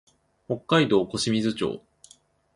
[0.47, 1.83] 北海道小清水町